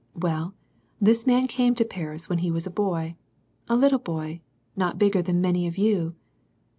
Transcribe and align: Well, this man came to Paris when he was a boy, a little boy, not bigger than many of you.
Well, 0.15 0.55
this 0.99 1.27
man 1.27 1.45
came 1.45 1.75
to 1.75 1.85
Paris 1.85 2.27
when 2.27 2.39
he 2.39 2.49
was 2.49 2.65
a 2.65 2.71
boy, 2.71 3.17
a 3.69 3.75
little 3.75 3.99
boy, 3.99 4.41
not 4.75 4.97
bigger 4.97 5.21
than 5.21 5.41
many 5.41 5.67
of 5.67 5.77
you. 5.77 6.15